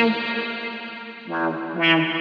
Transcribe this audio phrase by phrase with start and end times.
[0.00, 1.76] Meow.
[1.78, 2.19] Meow.